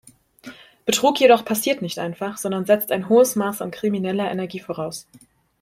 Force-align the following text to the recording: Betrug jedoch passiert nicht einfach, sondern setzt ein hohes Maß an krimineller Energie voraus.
Betrug 0.87 1.19
jedoch 1.19 1.45
passiert 1.45 1.83
nicht 1.83 1.99
einfach, 1.99 2.39
sondern 2.39 2.65
setzt 2.65 2.91
ein 2.91 3.07
hohes 3.07 3.35
Maß 3.35 3.61
an 3.61 3.69
krimineller 3.69 4.31
Energie 4.31 4.59
voraus. 4.59 5.05